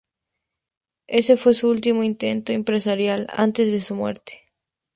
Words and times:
Ese 1.05 1.37
fue 1.37 1.53
su 1.53 1.69
último 1.69 2.01
intento 2.03 2.53
empresarial 2.53 3.27
antes 3.29 3.71
de 3.71 3.79
su 3.79 3.93
muerte. 3.93 4.33